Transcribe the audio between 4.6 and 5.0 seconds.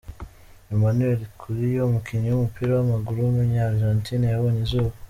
izuba.